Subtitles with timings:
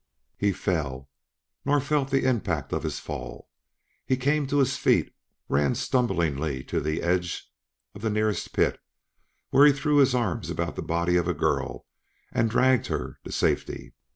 [0.35, 1.11] He fell,
[1.63, 3.47] nor felt the impact of his fall.
[4.03, 5.13] He came to his feet,
[5.47, 7.47] ran stumblingly to the edge
[7.93, 8.79] of the nearest pit
[9.51, 11.85] where he threw his arms about the body of a girl
[12.31, 13.93] and dragged her to safety.